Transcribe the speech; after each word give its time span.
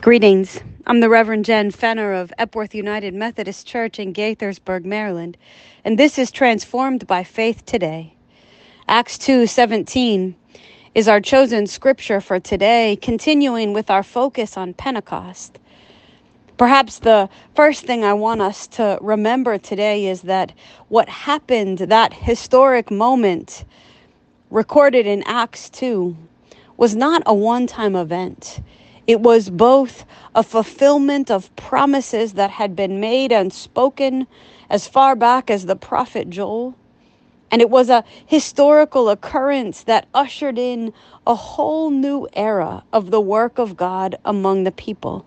Greetings. 0.00 0.58
I'm 0.86 1.00
the 1.00 1.10
Reverend 1.10 1.44
Jen 1.44 1.70
Fenner 1.70 2.14
of 2.14 2.32
Epworth 2.38 2.74
United 2.74 3.12
Methodist 3.12 3.66
Church 3.66 3.98
in 3.98 4.14
Gaithersburg, 4.14 4.86
Maryland, 4.86 5.36
and 5.84 5.98
this 5.98 6.18
is 6.18 6.30
Transformed 6.30 7.06
by 7.06 7.22
Faith 7.22 7.66
Today. 7.66 8.14
Acts 8.88 9.18
2:17 9.18 10.36
is 10.94 11.06
our 11.06 11.20
chosen 11.20 11.66
scripture 11.66 12.22
for 12.22 12.40
today, 12.40 12.96
continuing 13.02 13.74
with 13.74 13.90
our 13.90 14.02
focus 14.02 14.56
on 14.56 14.72
Pentecost. 14.72 15.58
Perhaps 16.56 17.00
the 17.00 17.28
first 17.54 17.84
thing 17.84 18.02
I 18.02 18.14
want 18.14 18.40
us 18.40 18.66
to 18.68 18.96
remember 19.02 19.58
today 19.58 20.06
is 20.06 20.22
that 20.22 20.50
what 20.88 21.10
happened, 21.10 21.76
that 21.76 22.14
historic 22.14 22.90
moment 22.90 23.66
recorded 24.50 25.06
in 25.06 25.22
Acts 25.24 25.68
2, 25.68 26.16
was 26.78 26.96
not 26.96 27.22
a 27.26 27.34
one 27.34 27.66
time 27.66 27.94
event. 27.94 28.62
It 29.06 29.20
was 29.20 29.50
both 29.50 30.04
a 30.34 30.42
fulfillment 30.42 31.30
of 31.30 31.54
promises 31.56 32.34
that 32.34 32.50
had 32.50 32.76
been 32.76 33.00
made 33.00 33.32
and 33.32 33.52
spoken 33.52 34.26
as 34.70 34.88
far 34.88 35.16
back 35.16 35.50
as 35.50 35.66
the 35.66 35.76
prophet 35.76 36.30
Joel. 36.30 36.74
And 37.50 37.62
it 37.62 37.70
was 37.70 37.90
a 37.90 38.04
historical 38.26 39.08
occurrence 39.10 39.82
that 39.84 40.06
ushered 40.14 40.58
in 40.58 40.92
a 41.26 41.34
whole 41.34 41.90
new 41.90 42.28
era 42.34 42.84
of 42.92 43.10
the 43.10 43.20
work 43.20 43.58
of 43.58 43.76
God 43.76 44.16
among 44.24 44.64
the 44.64 44.72
people. 44.72 45.24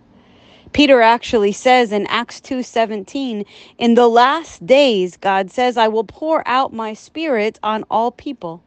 Peter 0.73 1.02
actually 1.02 1.52
says 1.52 1.92
in 1.92 2.08
Acts 2.08 2.42
2:17, 2.42 3.45
"In 3.78 3.95
the 3.95 4.08
last 4.08 4.66
days 4.66 5.17
God 5.17 5.52
says, 5.52 5.78
I 5.78 5.88
will 5.89 6.03
pour 6.05 6.48
out 6.48 6.73
my 6.73 6.94
spirit 6.94 7.59
on 7.64 7.86
all 7.92 8.11
people." 8.11 8.61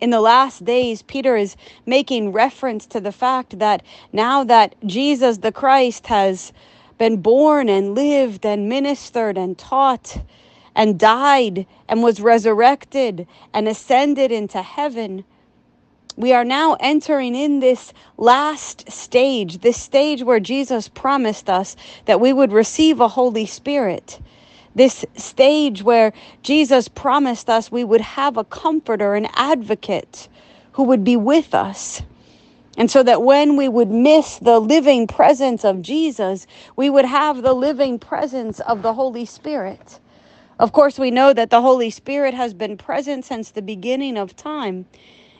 In 0.00 0.10
the 0.10 0.20
last 0.20 0.64
days, 0.64 1.02
Peter 1.02 1.36
is 1.36 1.56
making 1.86 2.32
reference 2.32 2.86
to 2.86 3.00
the 3.00 3.12
fact 3.12 3.58
that 3.58 3.82
now 4.12 4.44
that 4.44 4.74
Jesus 4.84 5.38
the 5.38 5.52
Christ 5.52 6.06
has 6.08 6.52
been 6.98 7.18
born 7.22 7.68
and 7.68 7.94
lived 7.94 8.44
and 8.44 8.68
ministered 8.68 9.38
and 9.38 9.56
taught 9.56 10.18
and 10.74 10.98
died 10.98 11.66
and 11.88 12.02
was 12.02 12.20
resurrected 12.20 13.26
and 13.52 13.68
ascended 13.68 14.32
into 14.32 14.62
heaven, 14.62 15.24
we 16.16 16.32
are 16.32 16.44
now 16.44 16.76
entering 16.80 17.34
in 17.34 17.60
this 17.60 17.92
last 18.16 18.90
stage, 18.90 19.58
this 19.58 19.80
stage 19.80 20.22
where 20.22 20.40
Jesus 20.40 20.88
promised 20.88 21.50
us 21.50 21.76
that 22.04 22.20
we 22.20 22.32
would 22.32 22.52
receive 22.52 23.00
a 23.00 23.08
Holy 23.08 23.46
Spirit 23.46 24.20
this 24.74 25.04
stage 25.16 25.82
where 25.82 26.12
Jesus 26.42 26.88
promised 26.88 27.48
us 27.48 27.70
we 27.70 27.84
would 27.84 28.00
have 28.00 28.36
a 28.36 28.44
comforter, 28.44 29.14
an 29.14 29.28
advocate 29.34 30.28
who 30.72 30.84
would 30.84 31.04
be 31.04 31.16
with 31.16 31.54
us. 31.54 32.02
And 32.76 32.90
so 32.90 33.02
that 33.04 33.22
when 33.22 33.56
we 33.56 33.68
would 33.68 33.90
miss 33.90 34.38
the 34.38 34.58
living 34.58 35.06
presence 35.06 35.64
of 35.64 35.80
Jesus, 35.80 36.46
we 36.76 36.90
would 36.90 37.04
have 37.04 37.42
the 37.42 37.54
living 37.54 37.98
presence 37.98 38.58
of 38.60 38.82
the 38.82 38.94
Holy 38.94 39.24
Spirit. 39.24 40.00
Of 40.58 40.72
course, 40.72 40.98
we 40.98 41.10
know 41.10 41.32
that 41.32 41.50
the 41.50 41.60
Holy 41.60 41.90
Spirit 41.90 42.34
has 42.34 42.54
been 42.54 42.76
present 42.76 43.24
since 43.24 43.50
the 43.50 43.62
beginning 43.62 44.16
of 44.16 44.34
time. 44.36 44.86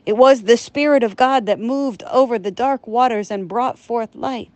It 0.06 0.16
was 0.16 0.42
the 0.42 0.56
Spirit 0.56 1.02
of 1.02 1.16
God 1.16 1.46
that 1.46 1.58
moved 1.58 2.02
over 2.04 2.38
the 2.38 2.50
dark 2.50 2.86
waters 2.86 3.30
and 3.30 3.48
brought 3.48 3.78
forth 3.78 4.14
light. 4.14 4.50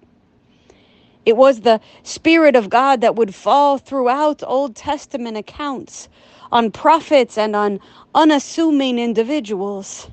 It 1.28 1.36
was 1.36 1.60
the 1.60 1.78
Spirit 2.04 2.56
of 2.56 2.70
God 2.70 3.02
that 3.02 3.14
would 3.14 3.34
fall 3.34 3.76
throughout 3.76 4.42
Old 4.46 4.74
Testament 4.74 5.36
accounts 5.36 6.08
on 6.50 6.70
prophets 6.70 7.36
and 7.36 7.54
on 7.54 7.80
unassuming 8.14 8.98
individuals. 8.98 10.08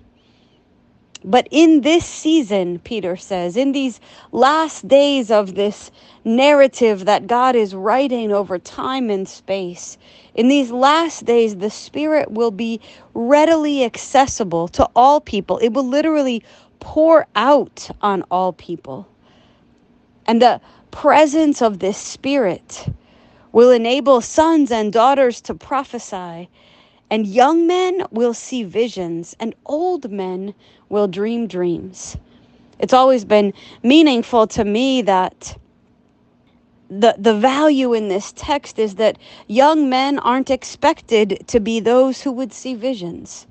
But 1.23 1.47
in 1.51 1.79
this 1.79 2.05
season, 2.05 2.79
Peter 2.79 3.15
says, 3.15 3.55
in 3.55 3.71
these 3.71 4.01
last 4.33 4.89
days 4.89 5.31
of 5.31 5.55
this 5.55 5.89
narrative 6.25 7.05
that 7.05 7.27
God 7.27 7.55
is 7.55 7.73
writing 7.73 8.33
over 8.33 8.59
time 8.59 9.09
and 9.09 9.25
space, 9.25 9.97
in 10.33 10.49
these 10.49 10.69
last 10.69 11.23
days, 11.23 11.55
the 11.55 11.69
Spirit 11.69 12.29
will 12.29 12.51
be 12.51 12.81
readily 13.13 13.85
accessible 13.85 14.67
to 14.67 14.89
all 14.97 15.21
people. 15.21 15.59
It 15.59 15.69
will 15.69 15.87
literally 15.87 16.43
pour 16.81 17.25
out 17.37 17.89
on 18.01 18.23
all 18.29 18.51
people. 18.51 19.07
And 20.27 20.41
the 20.41 20.59
presence 20.95 21.61
of 21.61 21.79
this 21.79 21.97
Spirit 21.97 22.87
will 23.51 23.69
enable 23.69 24.21
sons 24.21 24.71
and 24.71 24.93
daughters 24.93 25.41
to 25.41 25.53
prophesy, 25.53 26.49
and 27.11 27.27
young 27.27 27.67
men 27.67 28.05
will 28.11 28.33
see 28.33 28.63
visions, 28.63 29.35
and 29.37 29.53
old 29.65 30.09
men 30.09 30.53
will 30.87 31.07
dream 31.07 31.47
dreams. 31.47 32.15
It's 32.79 32.93
always 32.93 33.25
been 33.25 33.53
meaningful 33.83 34.47
to 34.47 34.63
me 34.63 35.01
that 35.01 35.57
the, 36.89 37.15
the 37.17 37.37
value 37.37 37.93
in 37.93 38.07
this 38.07 38.31
text 38.33 38.79
is 38.79 38.95
that 38.95 39.17
young 39.47 39.89
men 39.89 40.17
aren't 40.19 40.49
expected 40.49 41.43
to 41.47 41.59
be 41.59 41.81
those 41.81 42.21
who 42.21 42.31
would 42.31 42.53
see 42.53 42.73
visions. 42.73 43.47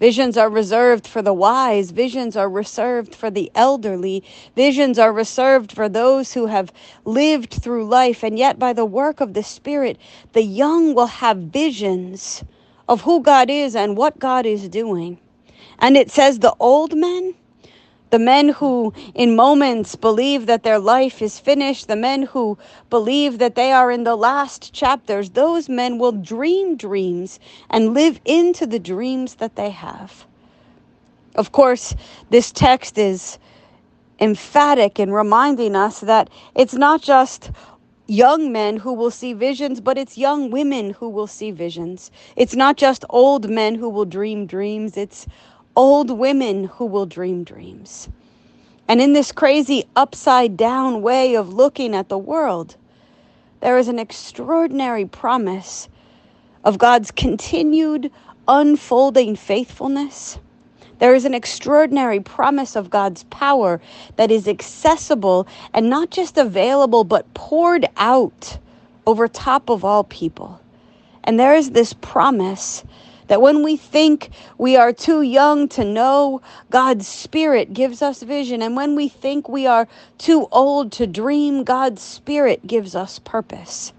Visions 0.00 0.38
are 0.38 0.50
reserved 0.50 1.06
for 1.06 1.22
the 1.22 1.34
wise. 1.34 1.92
Visions 1.92 2.36
are 2.36 2.48
reserved 2.50 3.14
for 3.14 3.30
the 3.30 3.52
elderly. 3.54 4.24
Visions 4.56 4.98
are 4.98 5.12
reserved 5.12 5.72
for 5.72 5.88
those 5.88 6.32
who 6.32 6.46
have 6.46 6.72
lived 7.04 7.52
through 7.52 7.86
life. 7.86 8.24
And 8.24 8.38
yet, 8.38 8.58
by 8.58 8.72
the 8.72 8.86
work 8.86 9.20
of 9.20 9.34
the 9.34 9.44
Spirit, 9.44 9.98
the 10.32 10.42
young 10.42 10.94
will 10.94 11.06
have 11.06 11.36
visions 11.36 12.42
of 12.88 13.02
who 13.02 13.22
God 13.22 13.50
is 13.50 13.76
and 13.76 13.96
what 13.96 14.18
God 14.18 14.46
is 14.46 14.68
doing. 14.68 15.18
And 15.78 15.96
it 15.96 16.10
says 16.10 16.40
the 16.40 16.54
old 16.60 16.96
men, 16.96 17.34
the 18.10 18.18
men 18.18 18.48
who, 18.50 18.92
in 19.14 19.36
moments, 19.36 19.96
believe 19.96 20.46
that 20.46 20.62
their 20.62 20.78
life 20.78 21.22
is 21.22 21.38
finished, 21.38 21.88
the 21.88 21.96
men 21.96 22.22
who 22.22 22.58
believe 22.90 23.38
that 23.38 23.54
they 23.54 23.72
are 23.72 23.90
in 23.90 24.04
the 24.04 24.16
last 24.16 24.72
chapters, 24.72 25.30
those 25.30 25.68
men 25.68 25.98
will 25.98 26.12
dream 26.12 26.76
dreams 26.76 27.38
and 27.70 27.94
live 27.94 28.20
into 28.24 28.66
the 28.66 28.78
dreams 28.80 29.36
that 29.36 29.56
they 29.56 29.70
have. 29.70 30.26
Of 31.36 31.52
course, 31.52 31.94
this 32.30 32.50
text 32.50 32.98
is 32.98 33.38
emphatic 34.18 34.98
in 34.98 35.12
reminding 35.12 35.76
us 35.76 36.00
that 36.00 36.28
it's 36.54 36.74
not 36.74 37.02
just 37.02 37.50
young 38.06 38.50
men 38.50 38.76
who 38.76 38.92
will 38.92 39.10
see 39.10 39.32
visions, 39.32 39.80
but 39.80 39.96
it's 39.96 40.18
young 40.18 40.50
women 40.50 40.90
who 40.90 41.08
will 41.08 41.28
see 41.28 41.52
visions. 41.52 42.10
It's 42.34 42.56
not 42.56 42.76
just 42.76 43.04
old 43.08 43.48
men 43.48 43.76
who 43.76 43.88
will 43.88 44.04
dream 44.04 44.46
dreams, 44.46 44.96
it's 44.96 45.26
old 45.76 46.10
women 46.10 46.64
who 46.64 46.86
will 46.86 47.06
dream 47.06 47.44
dreams. 47.44 48.08
And 48.88 49.00
in 49.00 49.12
this 49.12 49.32
crazy 49.32 49.84
upside 49.94 50.56
down 50.56 51.02
way 51.02 51.36
of 51.36 51.54
looking 51.54 51.94
at 51.94 52.08
the 52.08 52.18
world, 52.18 52.76
there 53.60 53.78
is 53.78 53.88
an 53.88 53.98
extraordinary 53.98 55.06
promise 55.06 55.88
of 56.64 56.78
God's 56.78 57.10
continued 57.10 58.10
unfolding 58.48 59.36
faithfulness. 59.36 60.38
There 60.98 61.14
is 61.14 61.24
an 61.24 61.34
extraordinary 61.34 62.20
promise 62.20 62.76
of 62.76 62.90
God's 62.90 63.24
power 63.24 63.80
that 64.16 64.30
is 64.30 64.48
accessible 64.48 65.46
and 65.72 65.88
not 65.88 66.10
just 66.10 66.36
available, 66.36 67.04
but 67.04 67.32
poured 67.32 67.86
out 67.96 68.58
over 69.06 69.28
top 69.28 69.70
of 69.70 69.84
all 69.84 70.04
people. 70.04 70.60
And 71.24 71.38
there 71.38 71.54
is 71.54 71.70
this 71.70 71.92
promise 71.92 72.84
that 73.30 73.40
when 73.40 73.62
we 73.62 73.76
think 73.76 74.30
we 74.58 74.74
are 74.74 74.92
too 74.92 75.22
young 75.22 75.68
to 75.68 75.84
know, 75.84 76.42
God's 76.68 77.06
Spirit 77.06 77.72
gives 77.72 78.02
us 78.02 78.24
vision. 78.24 78.60
And 78.60 78.74
when 78.74 78.96
we 78.96 79.08
think 79.08 79.48
we 79.48 79.68
are 79.68 79.86
too 80.18 80.48
old 80.50 80.90
to 80.94 81.06
dream, 81.06 81.62
God's 81.62 82.02
Spirit 82.02 82.66
gives 82.66 82.96
us 82.96 83.20
purpose. 83.20 83.92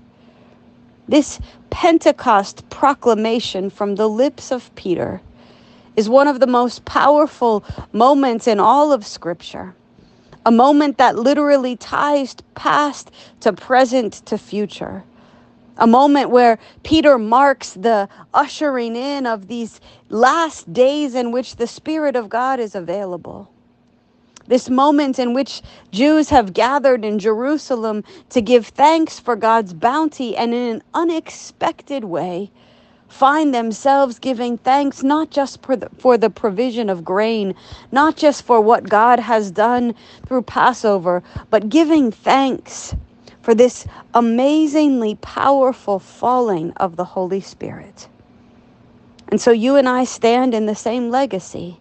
This 1.08 1.40
Pentecost 1.70 2.70
proclamation 2.70 3.70
from 3.70 3.96
the 3.96 4.10
lips 4.10 4.52
of 4.52 4.76
Peter 4.76 5.22
is 5.96 6.10
one 6.10 6.28
of 6.28 6.42
the 6.42 6.48
most 6.48 6.84
powerful 6.84 7.64
moments 7.94 8.48
in 8.48 8.60
all 8.60 8.92
of 8.92 9.06
Scripture. 9.06 9.74
A 10.46 10.52
moment 10.52 10.98
that 10.98 11.16
literally 11.16 11.78
ties 11.78 12.36
past 12.56 13.12
to 13.40 13.54
present 13.54 14.26
to 14.26 14.38
future 14.38 15.06
a 15.78 15.88
moment 15.88 16.30
where 16.30 16.60
Peter 16.84 17.18
marks 17.18 17.74
the 17.74 18.10
ushering 18.34 18.96
in 18.96 19.26
of 19.26 19.48
these 19.48 19.82
last 20.10 20.72
days 20.72 21.16
in 21.16 21.32
which 21.32 21.56
the 21.56 21.68
Spirit 21.68 22.16
of 22.16 22.30
God 22.30 22.60
is 22.60 22.76
available. 22.76 23.52
This 24.48 24.70
moment 24.70 25.20
in 25.20 25.34
which 25.34 25.62
Jews 25.92 26.30
have 26.30 26.54
gathered 26.54 27.06
in 27.06 27.20
Jerusalem 27.20 28.04
to 28.30 28.42
give 28.42 28.68
thanks 28.68 29.20
for 29.20 29.36
God's 29.36 29.74
bounty 29.74 30.36
and 30.36 30.54
in 30.54 30.76
an 30.76 30.84
unexpected 30.94 32.04
way 32.04 32.52
find 33.12 33.54
themselves 33.54 34.20
giving 34.20 34.58
thanks 34.58 35.04
not 35.04 35.30
just 35.30 35.62
for 35.62 35.76
the, 35.76 35.90
for 35.98 36.18
the 36.18 36.30
provision 36.30 36.90
of 36.90 37.04
grain, 37.04 37.54
not 37.92 38.16
just 38.16 38.44
for 38.44 38.62
what 38.62 38.88
God 38.88 39.20
has 39.20 39.52
done 39.52 39.94
through 40.26 40.44
Passover, 40.44 41.22
but 41.50 41.70
giving 41.70 42.12
thanks 42.12 42.96
for 43.42 43.56
this 43.56 43.86
amazingly 44.14 45.16
powerful 45.16 46.00
falling 46.00 46.72
of 46.74 46.96
the 46.96 47.06
Holy 47.06 47.42
Spirit. 47.42 48.08
And 49.30 49.40
so 49.40 49.52
you 49.52 49.76
and 49.78 49.88
I 49.88 50.04
stand 50.04 50.54
in 50.54 50.66
the 50.66 50.76
same 50.76 51.10
legacy, 51.10 51.80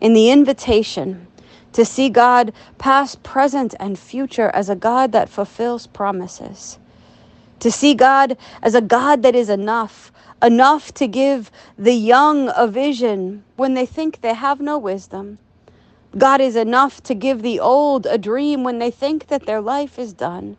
in 0.00 0.14
the 0.14 0.30
invitation 0.30 1.26
to 1.74 1.84
see 1.84 2.08
God 2.08 2.54
past, 2.78 3.22
present, 3.22 3.74
and 3.78 3.98
future 3.98 4.48
as 4.54 4.70
a 4.70 4.74
God 4.74 5.12
that 5.12 5.28
fulfills 5.28 5.86
promises, 5.86 6.78
to 7.60 7.70
see 7.70 7.94
God 7.94 8.38
as 8.62 8.74
a 8.74 8.80
God 8.80 9.22
that 9.22 9.34
is 9.34 9.50
enough, 9.50 10.10
enough 10.42 10.92
to 10.94 11.06
give 11.06 11.50
the 11.78 11.92
young 11.92 12.50
a 12.56 12.66
vision 12.66 13.44
when 13.56 13.74
they 13.74 13.84
think 13.84 14.22
they 14.22 14.32
have 14.32 14.58
no 14.58 14.78
wisdom. 14.78 15.38
God 16.16 16.40
is 16.40 16.56
enough 16.56 17.02
to 17.02 17.14
give 17.14 17.42
the 17.42 17.60
old 17.60 18.06
a 18.06 18.16
dream 18.16 18.64
when 18.64 18.78
they 18.78 18.90
think 18.90 19.26
that 19.26 19.44
their 19.44 19.60
life 19.60 19.98
is 19.98 20.14
done. 20.14 20.56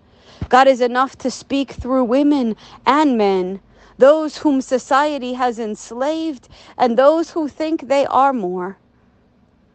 God 0.49 0.67
is 0.67 0.81
enough 0.81 1.17
to 1.19 1.31
speak 1.31 1.71
through 1.71 2.05
women 2.05 2.55
and 2.85 3.17
men, 3.17 3.59
those 3.97 4.37
whom 4.37 4.61
society 4.61 5.33
has 5.33 5.59
enslaved 5.59 6.47
and 6.77 6.97
those 6.97 7.31
who 7.31 7.47
think 7.47 7.87
they 7.87 8.05
are 8.05 8.33
more. 8.33 8.77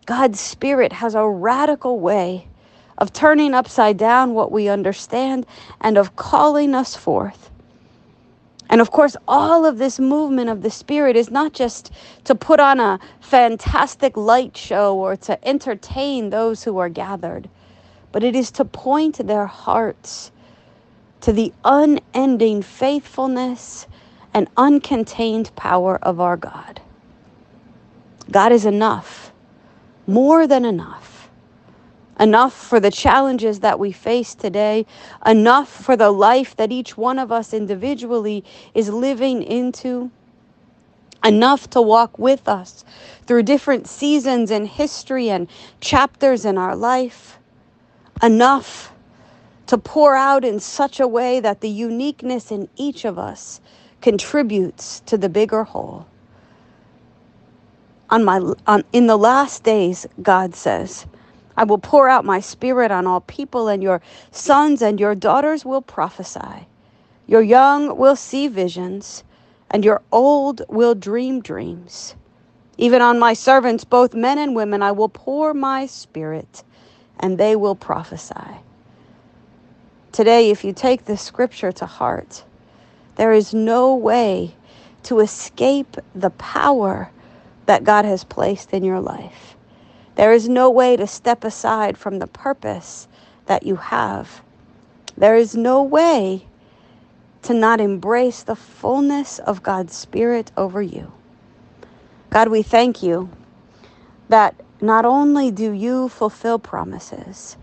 God's 0.07 0.41
Spirit 0.41 0.93
has 0.93 1.15
a 1.15 1.29
radical 1.29 2.01
way 2.01 2.49
of 2.99 3.13
turning 3.13 3.55
upside 3.55 3.97
down 3.97 4.35
what 4.35 4.53
we 4.53 4.69
understand 4.69 5.47
and 5.81 5.99
of 5.99 6.17
calling 6.17 6.75
us 6.75 6.97
forth. 6.97 7.51
And 8.71 8.81
of 8.81 8.91
course, 8.91 9.17
all 9.29 9.67
of 9.67 9.79
this 9.79 10.01
movement 10.01 10.49
of 10.49 10.63
the 10.63 10.71
Spirit 10.71 11.15
is 11.15 11.31
not 11.31 11.53
just 11.53 11.93
to 12.25 12.35
put 12.35 12.59
on 12.59 12.81
a 12.81 12.99
fantastic 13.21 14.17
light 14.17 14.57
show 14.57 14.97
or 14.97 15.17
to 15.17 15.47
entertain 15.47 16.31
those 16.31 16.65
who 16.65 16.79
are 16.79 16.89
gathered, 16.89 17.51
but 18.13 18.25
it 18.25 18.35
is 18.35 18.51
to 18.53 18.65
point 18.65 19.27
their 19.27 19.47
hearts 19.47 20.33
to 21.23 21.33
the 21.33 21.53
unending 21.65 22.63
faithfulness 22.63 23.87
and 24.35 24.53
uncontained 24.57 25.55
power 25.57 25.99
of 26.03 26.21
our 26.21 26.37
God. 26.37 26.81
God 28.31 28.53
is 28.53 28.65
enough, 28.65 29.33
more 30.07 30.47
than 30.47 30.65
enough. 30.65 31.29
Enough 32.21 32.53
for 32.53 32.79
the 32.79 32.91
challenges 32.91 33.61
that 33.61 33.79
we 33.79 33.91
face 33.91 34.35
today, 34.35 34.87
enough 35.27 35.69
for 35.69 35.97
the 35.97 36.11
life 36.11 36.57
that 36.57 36.71
each 36.71 36.97
one 36.97 37.19
of 37.19 37.33
us 37.33 37.55
individually 37.55 38.45
is 38.75 38.89
living 38.91 39.43
into, 39.43 40.11
enough 41.25 41.71
to 41.71 41.81
walk 41.81 42.19
with 42.19 42.49
us 42.49 42.85
through 43.27 43.43
different 43.43 43.87
seasons 43.87 44.51
in 44.51 44.67
history 44.67 45.31
and 45.31 45.49
chapters 45.81 46.45
in 46.45 46.59
our 46.59 46.77
life, 46.77 47.39
enough 48.23 48.92
to 49.67 49.79
pour 49.79 50.17
out 50.17 50.45
in 50.45 50.61
such 50.61 51.01
a 51.01 51.09
way 51.09 51.41
that 51.41 51.61
the 51.61 51.69
uniqueness 51.69 52.51
in 52.51 52.69
each 52.77 53.05
of 53.05 53.19
us 53.19 53.61
contributes 54.01 55.01
to 55.01 55.17
the 55.17 55.29
bigger 55.29 55.65
whole. 55.65 56.07
On 58.11 58.25
my 58.25 58.41
on, 58.67 58.85
in 58.93 59.07
the 59.07 59.17
last 59.17 59.65
days, 59.65 60.07
God 60.23 60.55
says, 60.55 61.07
I 61.57 61.65
will 61.65 61.79
pour 61.79 62.09
out 62.09 62.25
my 62.25 62.41
spirit 62.41 62.91
on 62.91 63.07
all 63.07 63.21
people, 63.21 63.69
and 63.69 63.83
your 63.83 64.03
sons 64.31 64.83
and 64.83 65.01
your 65.01 65.15
daughters 65.15 65.65
will 65.65 65.83
prophesy. 65.83 66.67
Your 67.27 67.43
young 67.43 67.97
will 67.97 68.17
see 68.17 68.49
visions, 68.49 69.25
and 69.71 69.85
your 69.85 70.03
old 70.13 70.63
will 70.69 70.95
dream 70.95 71.41
dreams. 71.41 72.15
Even 72.79 73.03
on 73.03 73.19
my 73.19 73.33
servants, 73.35 73.85
both 73.85 74.15
men 74.15 74.39
and 74.39 74.57
women, 74.57 74.83
I 74.83 74.93
will 74.93 75.09
pour 75.09 75.55
my 75.55 75.87
spirit, 75.87 76.65
and 77.21 77.39
they 77.39 77.57
will 77.57 77.75
prophesy. 77.77 78.61
Today, 80.13 80.51
if 80.51 80.63
you 80.63 80.75
take 80.75 81.07
the 81.07 81.17
scripture 81.17 81.73
to 81.73 81.87
heart, 81.87 82.45
there 83.17 83.33
is 83.33 83.55
no 83.55 83.95
way 83.95 84.55
to 85.05 85.21
escape 85.21 85.97
the 86.15 86.29
power 86.31 87.11
that 87.65 87.85
God 87.85 88.05
has 88.05 88.23
placed 88.23 88.75
in 88.75 88.85
your 88.85 89.01
life. 89.01 89.57
There 90.17 90.35
is 90.35 90.51
no 90.51 90.69
way 90.69 90.97
to 90.97 91.07
step 91.07 91.45
aside 91.45 91.97
from 91.97 92.19
the 92.19 92.27
purpose 92.27 93.09
that 93.47 93.63
you 93.63 93.77
have. 93.77 94.43
There 95.17 95.35
is 95.37 95.57
no 95.57 95.83
way 95.83 96.47
to 97.45 97.55
not 97.55 97.81
embrace 97.81 98.43
the 98.43 98.55
fullness 98.55 99.39
of 99.39 99.63
God's 99.63 99.97
Spirit 99.97 100.53
over 100.59 100.83
you. 100.83 101.11
God, 102.29 102.49
we 102.49 102.63
thank 102.63 103.03
you 103.03 103.31
that 104.29 104.55
not 104.83 105.07
only 105.07 105.51
do 105.51 105.73
you 105.73 106.11
fulfill 106.11 106.59
promises, 106.59 107.57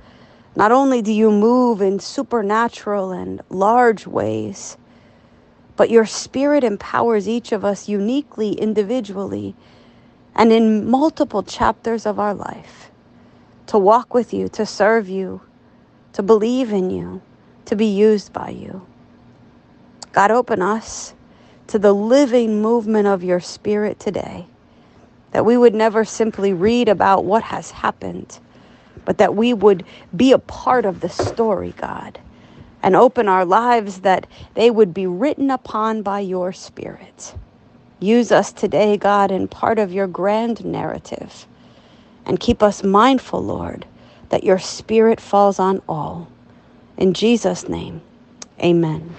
not 0.56 0.72
only 0.72 1.02
do 1.02 1.12
you 1.12 1.32
move 1.32 1.82
in 1.82 2.00
supernatural 2.00 3.12
and 3.12 3.42
large 3.50 4.08
ways, 4.08 4.78
but 5.78 5.90
your 5.90 6.06
Spirit 6.06 6.64
empowers 6.64 7.30
each 7.30 7.52
of 7.52 7.64
us 7.64 7.88
uniquely, 7.88 8.54
individually 8.54 9.56
and 10.36 10.52
in 10.52 10.90
multiple 10.90 11.44
chapters 11.44 12.06
of 12.06 12.20
our 12.20 12.34
life 12.34 12.92
to 13.68 13.78
walk 13.78 14.14
with 14.14 14.34
you, 14.34 14.48
to 14.50 14.66
serve 14.66 15.08
you, 15.08 15.42
to 16.14 16.24
believe 16.24 16.72
in 16.72 16.90
you, 16.90 17.22
to 17.66 17.76
be 17.76 17.86
used 17.86 18.34
by 18.34 18.50
you. 18.50 18.86
God, 20.12 20.32
open 20.32 20.62
us 20.62 21.14
to 21.68 21.78
the 21.78 21.94
living 21.94 22.62
movement 22.62 23.08
of 23.08 23.24
your 23.24 23.40
Spirit 23.40 24.00
today, 24.00 24.48
that 25.32 25.46
we 25.46 25.56
would 25.56 25.76
never 25.76 26.04
simply 26.04 26.52
read 26.52 26.90
about 26.90 27.26
what 27.26 27.44
has 27.44 27.72
happened, 27.72 28.40
but 29.06 29.18
that 29.18 29.36
we 29.36 29.54
would 29.54 29.86
be 30.16 30.32
a 30.32 30.40
part 30.40 30.86
of 30.86 31.02
the 31.02 31.10
story, 31.10 31.74
God, 31.78 32.20
and 32.82 32.96
open 32.96 33.28
our 33.28 33.46
lives 33.46 34.02
that 34.02 34.28
they 34.56 34.70
would 34.70 34.94
be 34.94 35.08
written 35.08 35.52
upon 35.52 36.02
by 36.02 36.20
your 36.20 36.54
Spirit. 36.54 37.34
Use 38.00 38.32
us 38.32 38.52
today, 38.52 38.98
God, 38.98 39.32
in 39.32 39.48
part 39.48 39.80
of 39.80 39.92
your 39.92 40.08
grand 40.08 40.64
narrative. 40.64 41.46
And 42.26 42.40
keep 42.40 42.64
us 42.64 42.84
mindful, 42.84 43.44
Lord, 43.44 43.86
that 44.30 44.44
your 44.44 44.60
Spirit 44.60 45.20
falls 45.20 45.60
on 45.60 45.82
all. 45.90 46.30
In 46.98 47.14
Jesus' 47.14 47.68
name, 47.68 48.02
amen. 48.62 49.16